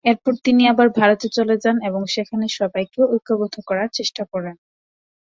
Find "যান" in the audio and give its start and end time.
1.57-1.77